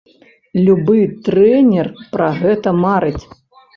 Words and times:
Любы 0.69 0.97
трэнер 1.27 1.87
пра 2.15 2.31
гэта 2.41 2.77
марыць. 2.83 3.25